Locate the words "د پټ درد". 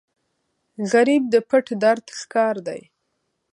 1.33-2.05